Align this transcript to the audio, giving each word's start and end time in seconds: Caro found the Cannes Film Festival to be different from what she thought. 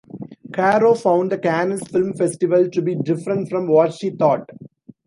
Caro 0.51 0.95
found 0.95 1.31
the 1.31 1.37
Cannes 1.37 1.83
Film 1.89 2.13
Festival 2.15 2.67
to 2.71 2.81
be 2.81 2.95
different 2.95 3.49
from 3.49 3.67
what 3.67 3.93
she 3.93 4.09
thought. 4.09 4.49